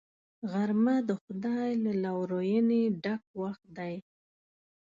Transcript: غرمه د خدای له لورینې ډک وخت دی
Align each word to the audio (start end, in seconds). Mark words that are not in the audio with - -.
غرمه 0.51 0.95
د 1.07 1.09
خدای 1.21 1.69
له 1.83 1.91
لورینې 2.03 2.83
ډک 3.03 3.23
وخت 3.41 3.65
دی 3.77 3.95